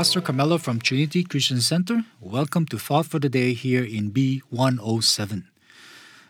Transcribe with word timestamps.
Pastor 0.00 0.22
Carmelo 0.22 0.56
from 0.56 0.80
Trinity 0.80 1.22
Christian 1.22 1.60
Center. 1.60 2.06
Welcome 2.20 2.64
to 2.68 2.78
Thought 2.78 3.04
for 3.04 3.18
the 3.18 3.28
Day 3.28 3.52
here 3.52 3.84
in 3.84 4.10
B107. 4.10 5.44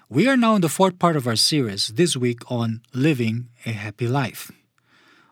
We 0.09 0.27
are 0.27 0.37
now 0.37 0.57
in 0.57 0.61
the 0.61 0.69
fourth 0.69 0.99
part 0.99 1.15
of 1.15 1.29
our 1.29 1.37
series 1.37 1.87
this 1.87 2.17
week 2.17 2.41
on 2.51 2.81
living 2.93 3.47
a 3.65 3.71
happy 3.71 4.09
life. 4.09 4.51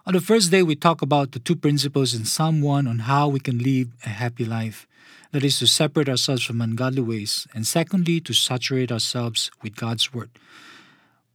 On 0.07 0.13
the 0.13 0.21
first 0.21 0.53
day, 0.53 0.63
we 0.63 0.77
talk 0.77 1.03
about 1.03 1.33
the 1.33 1.41
two 1.41 1.57
principles 1.57 2.15
in 2.15 2.25
Psalm 2.27 2.61
1 2.61 2.87
on 2.87 3.01
how 3.11 3.27
we 3.27 3.41
can 3.41 3.59
live 3.59 3.89
a 4.07 4.11
happy 4.11 4.45
life. 4.45 4.87
That 5.33 5.43
is, 5.43 5.59
to 5.59 5.67
separate 5.67 6.09
ourselves 6.09 6.45
from 6.45 6.61
ungodly 6.61 7.03
ways, 7.03 7.49
and 7.53 7.67
secondly, 7.67 8.21
to 8.21 8.33
saturate 8.33 8.93
ourselves 8.93 9.51
with 9.65 9.75
God's 9.75 10.15
Word. 10.15 10.31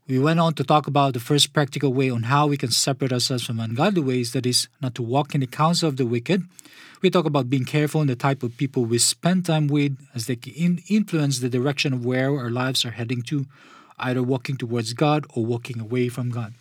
We 0.05 0.19
went 0.19 0.41
on 0.41 0.53
to 0.55 0.65
talk 0.65 0.85
about 0.85 1.13
the 1.13 1.21
first 1.21 1.53
practical 1.53 1.93
way 1.93 2.09
on 2.09 2.23
how 2.23 2.47
we 2.47 2.57
can 2.57 2.71
separate 2.71 3.13
ourselves 3.13 3.45
from 3.45 3.61
ungodly 3.61 4.01
ways, 4.01 4.33
that 4.33 4.45
is, 4.45 4.67
not 4.81 4.95
to 4.95 5.01
walk 5.01 5.33
in 5.33 5.39
the 5.39 5.47
counsel 5.47 5.87
of 5.87 5.95
the 5.95 6.05
wicked. 6.05 6.43
We 7.01 7.09
talk 7.09 7.25
about 7.25 7.49
being 7.49 7.63
careful 7.63 8.01
in 8.01 8.07
the 8.07 8.17
type 8.17 8.43
of 8.43 8.57
people 8.57 8.83
we 8.83 8.97
spend 8.97 9.45
time 9.45 9.67
with 9.67 9.97
as 10.13 10.25
they 10.25 10.35
can 10.35 10.81
influence 10.89 11.39
the 11.39 11.47
direction 11.47 11.93
of 11.93 12.05
where 12.05 12.37
our 12.37 12.49
lives 12.49 12.83
are 12.83 12.91
heading 12.91 13.21
to, 13.23 13.45
either 13.97 14.21
walking 14.21 14.57
towards 14.57 14.91
God 14.91 15.25
or 15.33 15.45
walking 15.45 15.79
away 15.79 16.09
from 16.09 16.31
God. 16.31 16.53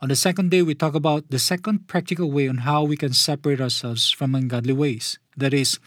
On 0.00 0.08
the 0.08 0.16
second 0.16 0.50
day, 0.50 0.62
we 0.62 0.74
talk 0.74 0.94
about 0.94 1.28
the 1.28 1.38
second 1.38 1.88
practical 1.88 2.30
way 2.30 2.48
on 2.48 2.58
how 2.58 2.82
we 2.82 2.96
can 2.96 3.12
separate 3.12 3.60
ourselves 3.60 4.10
from 4.10 4.34
ungodly 4.34 4.72
ways. 4.72 5.18
That 5.36 5.52
is, 5.52 5.78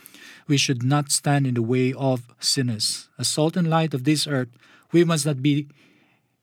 we 0.48 0.58
should 0.58 0.84
not 0.84 1.10
stand 1.12 1.48
in 1.48 1.56
the 1.56 1.64
way 1.64 1.92
of 1.92 2.28
sinners. 2.40 3.10
As 3.18 3.30
salt 3.30 3.58
and 3.58 3.68
light 3.68 3.96
of 3.96 4.04
this 4.04 4.28
earth, 4.28 4.50
we 4.92 5.04
must 5.04 5.26
not 5.26 5.42
be 5.42 5.70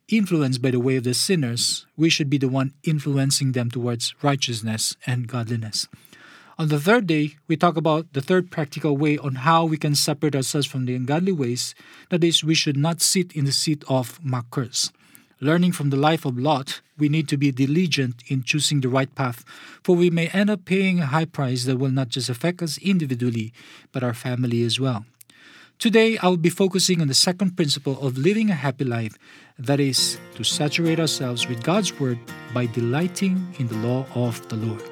influenced 0.08 0.62
by 0.62 0.70
the 0.70 0.80
way 0.80 0.96
of 0.96 1.04
the 1.04 1.14
sinners, 1.14 1.86
we 1.96 2.08
should 2.08 2.30
be 2.30 2.38
the 2.38 2.48
one 2.48 2.72
influencing 2.84 3.52
them 3.52 3.70
towards 3.70 4.14
righteousness 4.22 4.96
and 5.06 5.26
godliness. 5.26 5.88
On 6.58 6.68
the 6.68 6.80
third 6.80 7.06
day, 7.06 7.36
we 7.48 7.56
talk 7.56 7.76
about 7.76 8.12
the 8.14 8.22
third 8.22 8.50
practical 8.50 8.96
way 8.96 9.18
on 9.18 9.34
how 9.36 9.64
we 9.66 9.76
can 9.76 9.94
separate 9.94 10.34
ourselves 10.34 10.66
from 10.66 10.86
the 10.86 10.94
ungodly 10.94 11.32
ways. 11.32 11.74
That 12.08 12.24
is, 12.24 12.42
we 12.42 12.54
should 12.54 12.76
not 12.76 13.02
sit 13.02 13.32
in 13.32 13.44
the 13.44 13.52
seat 13.52 13.84
of 13.88 14.18
mockers. 14.24 14.90
Learning 15.38 15.70
from 15.70 15.90
the 15.90 15.98
life 15.98 16.24
of 16.24 16.38
Lot, 16.38 16.80
we 16.96 17.10
need 17.10 17.28
to 17.28 17.36
be 17.36 17.50
diligent 17.50 18.22
in 18.28 18.42
choosing 18.42 18.80
the 18.80 18.88
right 18.88 19.14
path, 19.14 19.44
for 19.82 19.94
we 19.94 20.08
may 20.08 20.28
end 20.28 20.48
up 20.48 20.64
paying 20.64 21.00
a 21.00 21.06
high 21.06 21.26
price 21.26 21.64
that 21.66 21.76
will 21.76 21.90
not 21.90 22.08
just 22.08 22.30
affect 22.30 22.62
us 22.62 22.78
individually, 22.78 23.52
but 23.92 24.02
our 24.02 24.14
family 24.14 24.62
as 24.62 24.80
well. 24.80 25.04
Today, 25.78 26.16
I 26.16 26.28
will 26.28 26.38
be 26.38 26.48
focusing 26.48 27.02
on 27.02 27.08
the 27.08 27.14
second 27.14 27.54
principle 27.54 28.00
of 28.00 28.16
living 28.16 28.48
a 28.48 28.54
happy 28.54 28.84
life 28.84 29.18
that 29.58 29.78
is, 29.78 30.18
to 30.34 30.42
saturate 30.42 30.98
ourselves 30.98 31.46
with 31.46 31.62
God's 31.62 31.92
Word 32.00 32.18
by 32.54 32.64
delighting 32.64 33.54
in 33.58 33.68
the 33.68 33.76
law 33.76 34.06
of 34.14 34.40
the 34.48 34.56
Lord. 34.56 34.82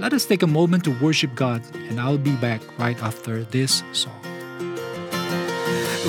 Let 0.00 0.12
us 0.12 0.26
take 0.26 0.42
a 0.42 0.46
moment 0.48 0.82
to 0.84 0.90
worship 1.00 1.36
God, 1.36 1.62
and 1.88 2.00
I'll 2.00 2.18
be 2.18 2.34
back 2.36 2.60
right 2.80 3.00
after 3.00 3.44
this 3.44 3.84
song. 3.92 4.20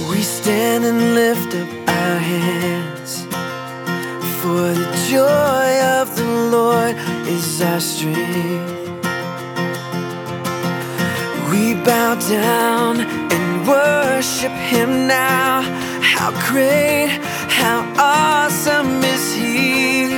We 0.09 0.23
stand 0.23 0.85
and 0.85 1.13
lift 1.13 1.53
up 1.53 1.69
our 1.87 2.17
hands, 2.17 3.25
for 4.41 4.73
the 4.73 4.89
joy 5.11 5.69
of 6.01 6.15
the 6.15 6.49
Lord 6.49 6.95
is 7.27 7.61
our 7.61 7.79
strength. 7.79 8.73
We 11.51 11.75
bow 11.85 12.15
down 12.27 13.01
and 13.01 13.42
worship 13.68 14.51
Him 14.51 15.07
now. 15.07 15.62
How 16.01 16.31
great, 16.50 17.09
how 17.50 17.79
awesome 17.97 19.03
is 19.03 19.34
He! 19.34 20.13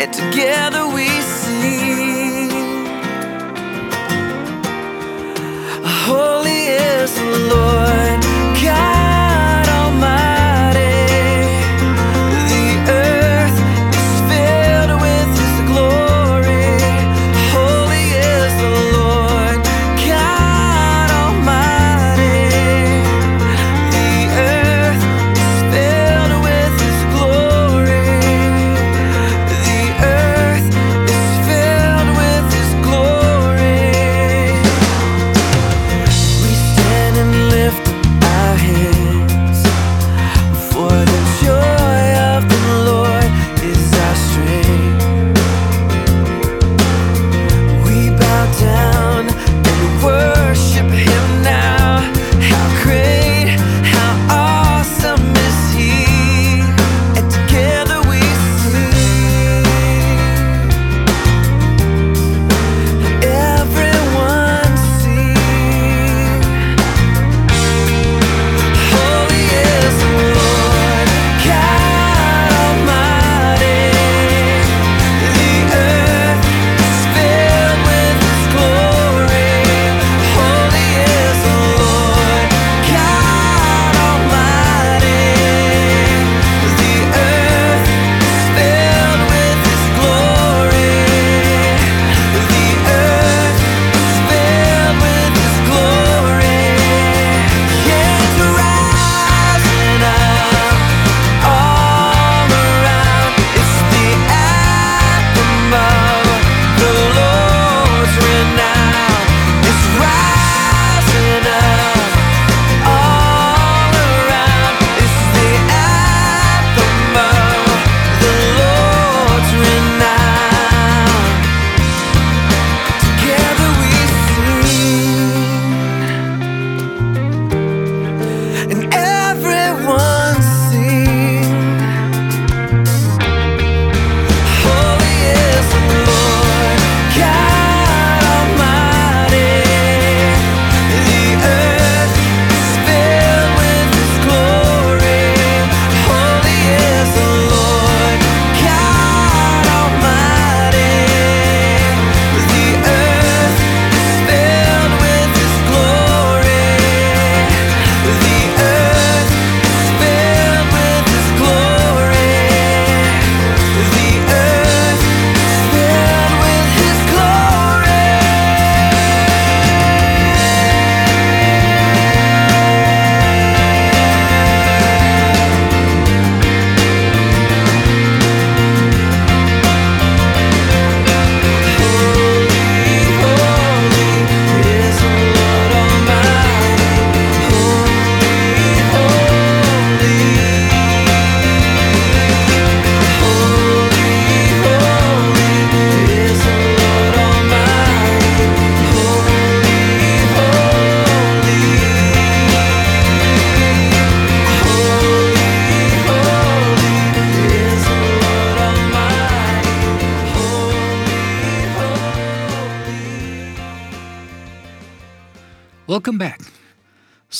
And 0.00 0.12
together 0.12 0.86
we 0.88 1.08
sing. 1.20 1.91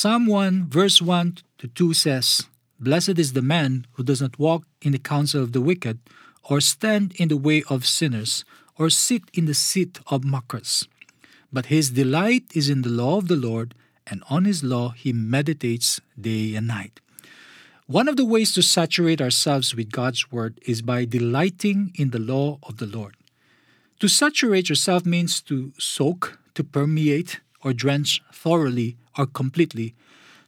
Psalm 0.03 0.25
1, 0.25 0.67
verse 0.67 1.01
1 1.01 1.37
to 1.59 1.69
2 1.69 1.93
says, 1.93 2.49
Blessed 2.77 3.17
is 3.17 3.31
the 3.31 3.41
man 3.41 3.87
who 3.93 4.03
does 4.03 4.21
not 4.21 4.37
walk 4.37 4.65
in 4.81 4.91
the 4.91 4.99
counsel 4.99 5.41
of 5.41 5.53
the 5.53 5.61
wicked, 5.61 5.97
or 6.43 6.59
stand 6.59 7.13
in 7.15 7.29
the 7.29 7.37
way 7.37 7.63
of 7.69 7.85
sinners, 7.85 8.43
or 8.77 8.89
sit 8.89 9.21
in 9.33 9.45
the 9.45 9.53
seat 9.53 10.01
of 10.07 10.25
mockers. 10.25 10.89
But 11.53 11.67
his 11.67 11.91
delight 11.91 12.43
is 12.53 12.69
in 12.69 12.81
the 12.81 12.89
law 12.89 13.17
of 13.17 13.29
the 13.29 13.37
Lord, 13.37 13.75
and 14.05 14.21
on 14.29 14.43
his 14.43 14.61
law 14.61 14.89
he 14.89 15.13
meditates 15.13 16.01
day 16.19 16.53
and 16.55 16.67
night. 16.67 16.99
One 17.87 18.09
of 18.09 18.17
the 18.17 18.25
ways 18.25 18.53
to 18.55 18.61
saturate 18.61 19.21
ourselves 19.21 19.73
with 19.73 19.89
God's 19.89 20.29
word 20.29 20.59
is 20.65 20.81
by 20.81 21.05
delighting 21.05 21.93
in 21.95 22.09
the 22.09 22.19
law 22.19 22.59
of 22.63 22.75
the 22.75 22.87
Lord. 22.87 23.15
To 24.01 24.09
saturate 24.09 24.67
yourself 24.67 25.05
means 25.05 25.41
to 25.43 25.71
soak, 25.79 26.39
to 26.55 26.63
permeate, 26.65 27.39
or 27.63 27.73
drench 27.73 28.21
thoroughly 28.33 28.97
or 29.17 29.25
completely, 29.25 29.95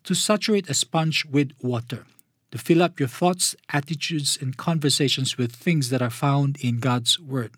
to 0.04 0.14
saturate 0.14 0.70
a 0.70 0.74
sponge 0.74 1.26
with 1.26 1.52
water 1.62 2.06
to 2.56 2.64
fill 2.64 2.82
up 2.82 3.02
your 3.02 3.10
thoughts, 3.10 3.54
attitudes, 3.74 4.38
and 4.40 4.56
conversations 4.56 5.38
with 5.38 5.54
things 5.54 5.90
that 5.90 6.02
are 6.02 6.10
found 6.10 6.56
in 6.62 6.80
God's 6.80 7.20
Word, 7.20 7.52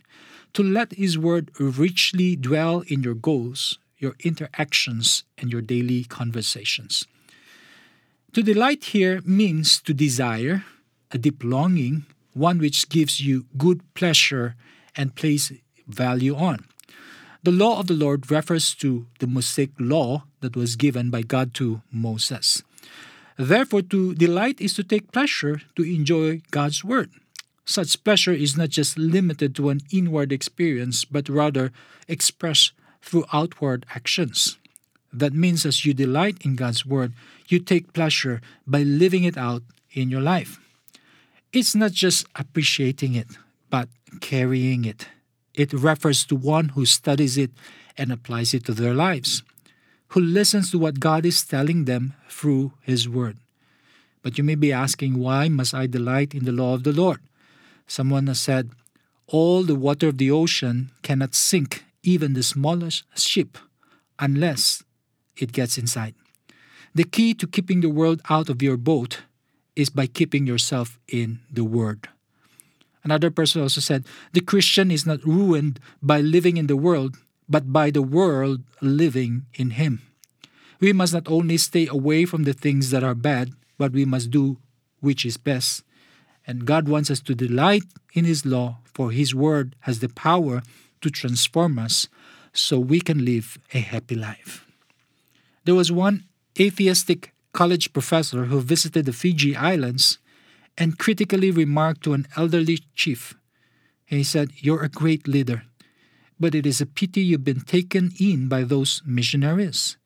to 0.53 0.63
let 0.63 0.93
His 0.93 1.19
Word 1.19 1.51
richly 1.59 2.35
dwell 2.35 2.83
in 2.87 3.03
your 3.03 3.13
goals, 3.13 3.77
your 3.99 4.15
interactions, 4.23 5.23
and 5.37 5.51
your 5.51 5.61
daily 5.61 6.03
conversations. 6.03 7.05
To 8.33 8.41
delight 8.41 8.85
here 8.85 9.21
means 9.23 9.79
to 9.81 9.93
desire, 9.93 10.65
a 11.11 11.19
deep 11.19 11.43
longing, 11.43 12.07
one 12.33 12.57
which 12.57 12.89
gives 12.89 13.21
you 13.21 13.45
good 13.55 13.81
pleasure 13.93 14.55
and 14.95 15.13
place 15.13 15.51
value 15.87 16.35
on. 16.35 16.65
The 17.47 17.53
law 17.53 17.79
of 17.79 17.87
the 17.87 17.93
Lord 17.93 18.29
refers 18.29 18.75
to 18.75 19.05
the 19.19 19.25
Mosaic 19.25 19.71
law 19.79 20.23
that 20.41 20.57
was 20.57 20.75
given 20.75 21.09
by 21.09 21.21
God 21.21 21.53
to 21.53 21.81
Moses. 21.89 22.61
Therefore, 23.37 23.83
to 23.83 24.13
delight 24.15 24.59
is 24.59 24.73
to 24.73 24.83
take 24.83 25.13
pleasure, 25.13 25.61
to 25.77 25.83
enjoy 25.83 26.41
God's 26.51 26.83
Word. 26.83 27.09
Such 27.63 28.03
pleasure 28.03 28.33
is 28.33 28.57
not 28.57 28.67
just 28.67 28.97
limited 28.97 29.55
to 29.55 29.69
an 29.69 29.79
inward 29.93 30.33
experience, 30.33 31.05
but 31.05 31.29
rather 31.29 31.71
expressed 32.09 32.73
through 33.01 33.23
outward 33.31 33.85
actions. 33.95 34.57
That 35.13 35.31
means 35.31 35.65
as 35.65 35.85
you 35.85 35.93
delight 35.93 36.43
in 36.43 36.57
God's 36.57 36.85
Word, 36.85 37.13
you 37.47 37.59
take 37.59 37.93
pleasure 37.93 38.41
by 38.67 38.83
living 38.83 39.23
it 39.23 39.37
out 39.37 39.63
in 39.93 40.09
your 40.09 40.19
life. 40.19 40.59
It's 41.53 41.75
not 41.75 41.93
just 41.93 42.25
appreciating 42.35 43.15
it, 43.15 43.37
but 43.69 43.87
carrying 44.19 44.83
it. 44.83 45.07
It 45.57 45.73
refers 45.73 46.23
to 46.25 46.35
one 46.35 46.69
who 46.69 46.85
studies 46.85 47.37
it 47.37 47.51
and 47.97 48.11
applies 48.11 48.53
it 48.53 48.63
to 48.65 48.73
their 48.73 48.93
lives 48.93 49.43
who 50.09 50.21
listens 50.21 50.71
to 50.71 50.79
what 50.79 50.99
God 50.99 51.25
is 51.25 51.43
telling 51.43 51.85
them 51.85 52.13
through 52.29 52.71
His 52.81 53.09
Word. 53.09 53.37
But 54.21 54.37
you 54.37 54.43
may 54.43 54.55
be 54.55 54.71
asking, 54.71 55.19
why 55.19 55.49
must 55.49 55.73
I 55.73 55.87
delight 55.87 56.33
in 56.33 56.45
the 56.45 56.51
law 56.51 56.73
of 56.73 56.83
the 56.83 56.93
Lord? 56.93 57.19
Someone 57.87 58.27
has 58.27 58.39
said, 58.39 58.71
All 59.27 59.63
the 59.63 59.75
water 59.75 60.09
of 60.09 60.17
the 60.17 60.31
ocean 60.31 60.91
cannot 61.01 61.35
sink 61.35 61.83
even 62.03 62.33
the 62.33 62.43
smallest 62.43 63.03
ship 63.17 63.57
unless 64.19 64.83
it 65.35 65.51
gets 65.51 65.77
inside. 65.77 66.15
The 66.95 67.03
key 67.03 67.33
to 67.35 67.47
keeping 67.47 67.81
the 67.81 67.89
world 67.89 68.21
out 68.29 68.49
of 68.49 68.61
your 68.61 68.77
boat 68.77 69.23
is 69.75 69.89
by 69.89 70.07
keeping 70.07 70.47
yourself 70.47 70.99
in 71.07 71.39
the 71.51 71.63
Word. 71.63 72.09
Another 73.03 73.29
person 73.31 73.61
also 73.61 73.81
said, 73.81 74.05
The 74.33 74.41
Christian 74.41 74.91
is 74.91 75.05
not 75.05 75.23
ruined 75.23 75.79
by 76.01 76.21
living 76.21 76.57
in 76.57 76.67
the 76.67 76.77
world, 76.77 77.17
but 77.47 77.71
by 77.71 77.91
the 77.91 78.01
world 78.01 78.63
living 78.81 79.45
in 79.53 79.71
Him. 79.71 80.01
We 80.79 80.93
must 80.93 81.13
not 81.13 81.27
only 81.27 81.57
stay 81.57 81.87
away 81.87 82.25
from 82.25 82.43
the 82.43 82.53
things 82.53 82.91
that 82.91 83.03
are 83.03 83.15
bad, 83.15 83.53
but 83.77 83.93
we 83.93 84.05
must 84.05 84.31
do 84.31 84.57
which 84.99 85.25
is 85.25 85.37
best. 85.37 85.83
And 86.45 86.65
God 86.65 86.87
wants 86.87 87.11
us 87.11 87.19
to 87.21 87.35
delight 87.35 87.83
in 88.13 88.25
His 88.25 88.45
law, 88.45 88.79
for 88.85 89.11
His 89.11 89.33
word 89.33 89.75
has 89.81 89.99
the 89.99 90.09
power 90.09 90.61
to 91.01 91.09
transform 91.09 91.79
us 91.79 92.07
so 92.53 92.79
we 92.79 92.99
can 93.01 93.23
live 93.23 93.57
a 93.73 93.79
happy 93.79 94.15
life. 94.15 94.65
There 95.65 95.75
was 95.75 95.91
one 95.91 96.23
atheistic 96.59 97.33
college 97.53 97.93
professor 97.93 98.45
who 98.45 98.61
visited 98.61 99.05
the 99.05 99.13
Fiji 99.13 99.55
Islands 99.55 100.17
and 100.77 100.97
critically 100.97 101.51
remarked 101.51 102.03
to 102.03 102.13
an 102.13 102.27
elderly 102.35 102.79
chief. 102.95 103.35
He 104.05 104.23
said, 104.23 104.51
You're 104.57 104.83
a 104.83 104.89
great 104.89 105.27
leader 105.27 105.63
but 106.39 106.55
it 106.55 106.65
is 106.65 106.81
a 106.81 106.85
pity 106.85 107.21
you've 107.21 107.43
been 107.43 107.61
taken 107.61 108.11
in 108.19 108.47
by 108.47 108.63
those 108.63 109.01
missionaries. 109.05 109.97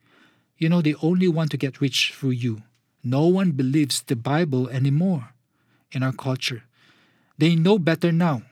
You 0.57 0.69
know, 0.69 0.81
they 0.81 0.96
only 1.01 1.27
want 1.27 1.51
to 1.51 1.57
get 1.57 1.81
rich 1.81 2.13
through 2.15 2.31
you. 2.31 2.63
No 3.03 3.25
one 3.25 3.51
believes 3.51 4.01
the 4.01 4.15
Bible 4.15 4.69
anymore 4.69 5.34
in 5.91 6.03
our 6.03 6.13
culture. 6.13 6.63
They 7.38 7.55
know 7.55 7.79
better 7.79 8.12
now. 8.12 8.43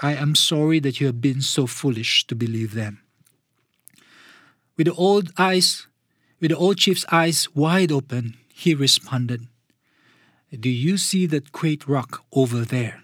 I 0.00 0.14
am 0.14 0.34
sorry 0.34 0.78
that 0.80 1.00
you 1.00 1.06
have 1.06 1.20
been 1.20 1.40
so 1.40 1.66
foolish 1.66 2.26
to 2.26 2.34
believe 2.36 2.74
them. 2.74 3.00
With 4.76 4.86
the 4.86 4.94
old 4.94 5.32
eyes, 5.36 5.88
with 6.38 6.50
the 6.50 6.56
old 6.56 6.78
chief's 6.78 7.04
eyes 7.10 7.48
wide 7.54 7.90
open, 7.90 8.36
he 8.52 8.74
responded, 8.74 9.48
Do 10.50 10.70
you 10.70 10.96
see 10.96 11.26
that 11.26 11.52
great 11.52 11.86
rock 11.86 12.24
over 12.32 12.64
there? 12.64 13.02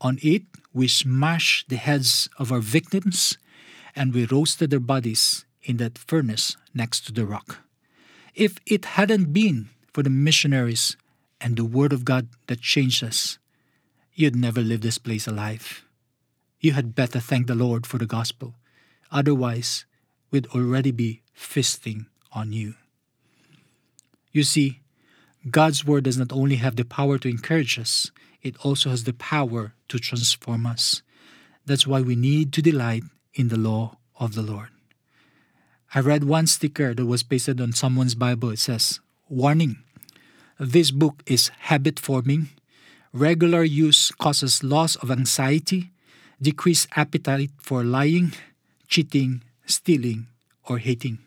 On 0.00 0.18
it 0.20 0.42
we 0.72 0.88
smashed 0.88 1.68
the 1.68 1.76
heads 1.76 2.28
of 2.38 2.50
our 2.50 2.60
victims 2.60 3.38
and 3.94 4.12
we 4.12 4.26
roasted 4.26 4.70
their 4.70 4.80
bodies 4.80 5.44
in 5.62 5.76
that 5.76 5.96
furnace 5.96 6.56
next 6.74 7.06
to 7.06 7.12
the 7.12 7.24
rock. 7.24 7.58
If 8.34 8.58
it 8.66 8.84
hadn't 8.84 9.32
been 9.32 9.70
for 9.92 10.02
the 10.02 10.10
missionaries 10.10 10.96
and 11.40 11.56
the 11.56 11.64
Word 11.64 11.92
of 11.92 12.04
God 12.04 12.28
that 12.48 12.60
changed 12.60 13.04
us, 13.04 13.38
you'd 14.12 14.34
never 14.34 14.60
leave 14.60 14.80
this 14.80 14.98
place 14.98 15.28
alive. 15.28 15.84
You 16.58 16.72
had 16.72 16.96
better 16.96 17.20
thank 17.20 17.46
the 17.46 17.54
Lord 17.54 17.86
for 17.86 17.98
the 17.98 18.06
gospel. 18.06 18.54
Otherwise, 19.12 19.84
we'd 20.32 20.48
already 20.48 20.90
be 20.90 21.22
feasting 21.32 22.06
on 22.32 22.52
you. 22.52 22.74
You 24.32 24.42
see, 24.42 24.80
God's 25.50 25.84
Word 25.84 26.04
does 26.04 26.16
not 26.16 26.32
only 26.32 26.56
have 26.56 26.76
the 26.76 26.84
power 26.84 27.18
to 27.18 27.28
encourage 27.28 27.78
us, 27.78 28.10
it 28.42 28.56
also 28.64 28.90
has 28.90 29.04
the 29.04 29.12
power 29.12 29.74
to 29.88 29.98
transform 29.98 30.64
us. 30.64 31.02
That's 31.66 31.86
why 31.86 32.00
we 32.00 32.16
need 32.16 32.52
to 32.54 32.62
delight 32.62 33.04
in 33.34 33.48
the 33.48 33.58
law 33.58 33.98
of 34.18 34.34
the 34.34 34.42
Lord. 34.42 34.68
I 35.94 36.00
read 36.00 36.24
one 36.24 36.46
sticker 36.46 36.94
that 36.94 37.06
was 37.06 37.22
pasted 37.22 37.60
on 37.60 37.72
someone's 37.72 38.14
Bible. 38.14 38.50
It 38.50 38.58
says, 38.58 39.00
Warning, 39.28 39.76
this 40.58 40.90
book 40.90 41.22
is 41.26 41.50
habit 41.70 42.00
forming. 42.00 42.48
Regular 43.12 43.64
use 43.64 44.12
causes 44.12 44.64
loss 44.64 44.96
of 44.96 45.10
anxiety, 45.10 45.90
decreased 46.40 46.88
appetite 46.96 47.50
for 47.58 47.84
lying, 47.84 48.32
cheating, 48.88 49.42
stealing, 49.66 50.26
or 50.64 50.78
hating. 50.78 51.18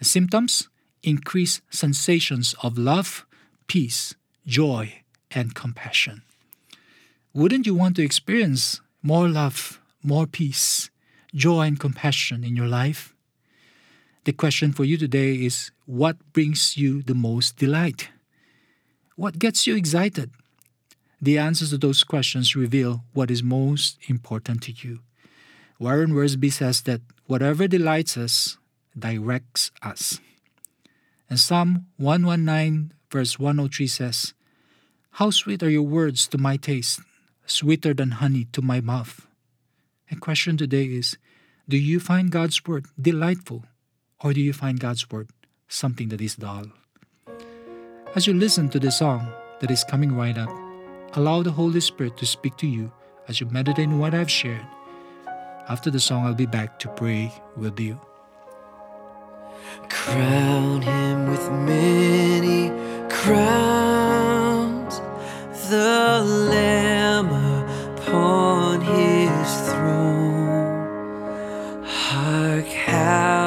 Symptoms 0.00 0.68
increase 1.02 1.60
sensations 1.70 2.54
of 2.62 2.78
love, 2.78 3.26
peace, 3.66 4.14
joy, 4.46 5.02
and 5.30 5.54
compassion. 5.54 6.22
Wouldn't 7.34 7.66
you 7.66 7.74
want 7.74 7.96
to 7.96 8.02
experience 8.02 8.80
more 9.02 9.28
love, 9.28 9.80
more 10.02 10.26
peace, 10.26 10.90
joy, 11.34 11.62
and 11.62 11.80
compassion 11.80 12.44
in 12.44 12.56
your 12.56 12.68
life? 12.68 13.14
The 14.24 14.32
question 14.32 14.72
for 14.72 14.84
you 14.84 14.96
today 14.96 15.34
is 15.34 15.70
what 15.86 16.16
brings 16.32 16.76
you 16.76 17.02
the 17.02 17.14
most 17.14 17.56
delight? 17.56 18.10
What 19.16 19.38
gets 19.38 19.66
you 19.66 19.76
excited? 19.76 20.30
The 21.20 21.38
answers 21.38 21.70
to 21.70 21.78
those 21.78 22.04
questions 22.04 22.56
reveal 22.56 23.04
what 23.12 23.30
is 23.30 23.42
most 23.42 23.98
important 24.08 24.62
to 24.64 24.72
you. 24.72 25.00
Warren 25.78 26.12
Wiersbe 26.12 26.52
says 26.52 26.82
that 26.82 27.00
whatever 27.26 27.66
delights 27.66 28.16
us 28.16 28.58
directs 28.96 29.70
us. 29.82 30.20
And 31.32 31.40
Psalm 31.40 31.86
119, 31.96 32.92
verse 33.10 33.38
103 33.38 33.86
says, 33.86 34.34
how 35.12 35.30
sweet 35.30 35.62
are 35.62 35.70
your 35.70 35.80
words 35.80 36.28
to 36.28 36.36
my 36.36 36.58
taste, 36.58 37.00
sweeter 37.46 37.94
than 37.94 38.20
honey 38.20 38.48
to 38.52 38.60
my 38.60 38.82
mouth. 38.82 39.26
A 40.10 40.16
question 40.16 40.58
today 40.58 40.84
is 40.84 41.16
Do 41.66 41.78
you 41.78 42.00
find 42.00 42.30
God's 42.30 42.62
word 42.66 42.84
delightful, 43.00 43.64
or 44.20 44.34
do 44.34 44.42
you 44.42 44.52
find 44.52 44.78
God's 44.78 45.10
word 45.10 45.30
something 45.68 46.10
that 46.10 46.20
is 46.20 46.36
dull? 46.36 46.66
As 48.14 48.26
you 48.26 48.34
listen 48.34 48.68
to 48.68 48.78
the 48.78 48.92
song 48.92 49.32
that 49.60 49.70
is 49.70 49.84
coming 49.84 50.14
right 50.14 50.36
up, 50.36 50.52
allow 51.14 51.42
the 51.42 51.50
Holy 51.50 51.80
Spirit 51.80 52.18
to 52.18 52.26
speak 52.26 52.58
to 52.58 52.66
you 52.66 52.92
as 53.26 53.40
you 53.40 53.46
meditate 53.46 53.88
on 53.88 53.98
what 53.98 54.12
I've 54.12 54.30
shared. 54.30 54.66
After 55.66 55.90
the 55.90 55.98
song, 55.98 56.26
I'll 56.26 56.34
be 56.34 56.44
back 56.44 56.78
to 56.80 56.90
pray 56.90 57.32
with 57.56 57.80
you. 57.80 57.98
Crown 60.04 60.82
him 60.82 61.30
with 61.30 61.48
many 61.52 62.70
crowns 63.08 65.00
the 65.70 66.20
Lamb 66.50 67.30
upon 67.96 68.80
his 68.80 69.60
throne. 69.70 70.82
Hark 71.86 72.66
how 72.66 73.41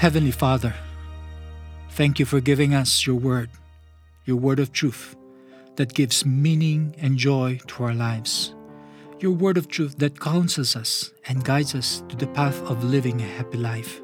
Heavenly 0.00 0.30
Father, 0.30 0.72
thank 1.90 2.18
you 2.18 2.24
for 2.24 2.40
giving 2.40 2.72
us 2.72 3.06
your 3.06 3.16
word, 3.16 3.50
your 4.24 4.38
word 4.38 4.58
of 4.58 4.72
truth 4.72 5.14
that 5.76 5.92
gives 5.92 6.24
meaning 6.24 6.94
and 6.96 7.18
joy 7.18 7.60
to 7.66 7.84
our 7.84 7.92
lives. 7.92 8.54
Your 9.18 9.32
word 9.32 9.58
of 9.58 9.68
truth 9.68 9.98
that 9.98 10.18
counsels 10.18 10.74
us 10.74 11.12
and 11.28 11.44
guides 11.44 11.74
us 11.74 12.02
to 12.08 12.16
the 12.16 12.28
path 12.28 12.62
of 12.62 12.82
living 12.82 13.20
a 13.20 13.26
happy 13.26 13.58
life. 13.58 14.00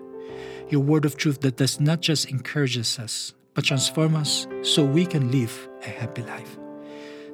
Your 0.68 0.82
word 0.82 1.06
of 1.06 1.16
truth 1.16 1.40
that 1.40 1.56
does 1.56 1.80
not 1.80 2.02
just 2.02 2.28
encourage 2.28 2.76
us, 2.76 3.32
but 3.54 3.64
transform 3.64 4.16
us 4.16 4.46
so 4.60 4.84
we 4.84 5.06
can 5.06 5.32
live 5.32 5.66
a 5.82 5.88
happy 5.88 6.24
life. 6.24 6.58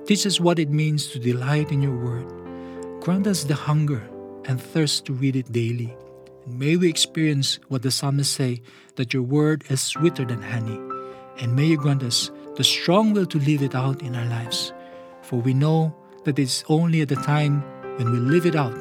Teach 0.07 0.25
us 0.25 0.39
what 0.39 0.61
it 0.61 0.71
means 0.71 1.09
to 1.09 1.19
delight 1.19 1.73
in 1.73 1.83
your 1.83 1.97
word. 1.97 3.01
Grant 3.01 3.27
us 3.27 3.43
the 3.43 3.57
hunger 3.57 4.09
and 4.45 4.63
thirst 4.63 5.05
to 5.07 5.15
read 5.15 5.35
it 5.35 5.51
daily. 5.51 5.97
And 6.45 6.59
may 6.59 6.77
we 6.77 6.89
experience 6.89 7.59
what 7.69 7.83
the 7.83 7.91
psalmists 7.91 8.35
say 8.35 8.63
that 8.97 9.13
your 9.13 9.23
word 9.23 9.65
is 9.71 9.81
sweeter 9.81 10.25
than 10.25 10.43
honey. 10.43 10.79
And 11.39 11.55
may 11.55 11.67
you 11.67 11.77
grant 11.77 12.03
us 12.03 12.31
the 12.57 12.65
strong 12.65 13.13
will 13.13 13.27
to 13.27 13.39
live 13.39 13.63
it 13.63 13.75
out 13.75 14.03
in 14.03 14.15
our 14.15 14.27
lives. 14.27 14.73
For 15.23 15.41
we 15.41 15.55
know 15.55 15.95
that 16.25 16.39
it's 16.39 16.65
only 16.69 17.01
at 17.01 17.09
the 17.09 17.17
time 17.17 17.63
when 17.97 18.11
we 18.11 18.19
live 18.19 18.47
it 18.47 18.57
out, 18.57 18.77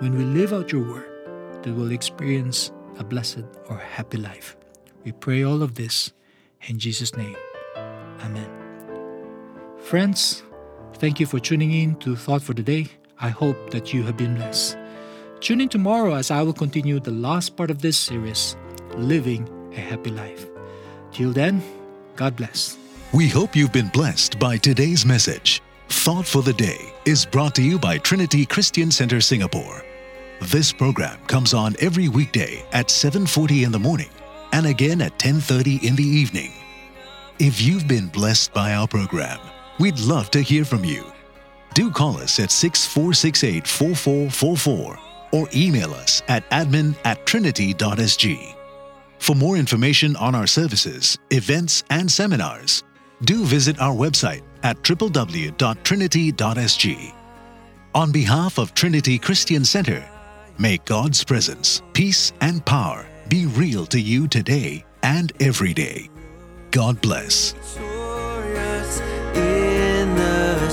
when 0.00 0.16
we 0.16 0.24
live 0.24 0.52
out 0.52 0.72
your 0.72 0.86
word, 0.86 1.62
that 1.62 1.74
we'll 1.74 1.92
experience 1.92 2.70
a 2.98 3.04
blessed 3.04 3.44
or 3.68 3.76
happy 3.76 4.18
life. 4.18 4.56
We 5.04 5.12
pray 5.12 5.42
all 5.42 5.62
of 5.62 5.74
this 5.74 6.12
in 6.68 6.78
Jesus' 6.78 7.16
name. 7.16 7.36
Amen. 8.22 8.50
Friends, 9.78 10.42
thank 10.94 11.18
you 11.18 11.26
for 11.26 11.40
tuning 11.40 11.72
in 11.72 11.96
to 11.96 12.14
Thought 12.14 12.42
for 12.42 12.54
the 12.54 12.62
Day. 12.62 12.86
I 13.18 13.30
hope 13.30 13.70
that 13.70 13.92
you 13.92 14.02
have 14.04 14.16
been 14.16 14.34
blessed. 14.34 14.76
Tune 15.40 15.62
in 15.62 15.70
tomorrow 15.70 16.14
as 16.14 16.30
I 16.30 16.42
will 16.42 16.52
continue 16.52 17.00
the 17.00 17.12
last 17.12 17.56
part 17.56 17.70
of 17.70 17.80
this 17.80 17.96
series, 17.96 18.56
Living 18.96 19.48
a 19.74 19.80
Happy 19.80 20.10
Life. 20.10 20.46
Till 21.12 21.32
then, 21.32 21.62
God 22.14 22.36
bless. 22.36 22.76
We 23.14 23.26
hope 23.26 23.56
you've 23.56 23.72
been 23.72 23.88
blessed 23.88 24.38
by 24.38 24.58
today's 24.58 25.06
message. 25.06 25.62
Thought 25.88 26.26
for 26.26 26.42
the 26.42 26.52
Day 26.52 26.92
is 27.06 27.24
brought 27.24 27.54
to 27.54 27.62
you 27.62 27.78
by 27.78 27.96
Trinity 27.96 28.44
Christian 28.44 28.90
Center 28.90 29.18
Singapore. 29.22 29.82
This 30.42 30.74
program 30.74 31.18
comes 31.24 31.54
on 31.54 31.74
every 31.80 32.08
weekday 32.08 32.62
at 32.72 32.90
7:40 32.90 33.64
in 33.64 33.72
the 33.72 33.78
morning 33.78 34.10
and 34.52 34.66
again 34.66 35.00
at 35.00 35.18
10:30 35.18 35.82
in 35.82 35.96
the 35.96 36.04
evening. 36.04 36.52
If 37.38 37.62
you've 37.62 37.88
been 37.88 38.08
blessed 38.08 38.52
by 38.52 38.74
our 38.74 38.86
program, 38.86 39.40
we'd 39.78 39.98
love 40.00 40.30
to 40.32 40.42
hear 40.42 40.66
from 40.66 40.84
you. 40.84 41.02
Do 41.72 41.90
call 41.90 42.18
us 42.18 42.38
at 42.38 42.50
6468 42.50 43.66
4444 43.66 45.09
or 45.32 45.48
email 45.54 45.94
us 45.94 46.22
at 46.28 46.48
admin 46.50 46.94
at 47.04 47.24
trinity.sg. 47.26 48.54
For 49.18 49.36
more 49.36 49.56
information 49.56 50.16
on 50.16 50.34
our 50.34 50.46
services, 50.46 51.18
events, 51.30 51.84
and 51.90 52.10
seminars, 52.10 52.82
do 53.24 53.44
visit 53.44 53.78
our 53.80 53.94
website 53.94 54.42
at 54.62 54.76
www.trinity.sg. 54.82 57.14
On 57.94 58.12
behalf 58.12 58.58
of 58.58 58.74
Trinity 58.74 59.18
Christian 59.18 59.64
Center, 59.64 60.06
may 60.58 60.76
God's 60.84 61.24
presence, 61.24 61.82
peace, 61.92 62.32
and 62.40 62.64
power 62.64 63.04
be 63.28 63.46
real 63.46 63.84
to 63.86 64.00
you 64.00 64.28
today 64.28 64.84
and 65.02 65.32
every 65.40 65.74
day. 65.74 66.08
God 66.70 67.00
bless. 67.00 67.54
in 69.34 70.14
the 70.14 70.70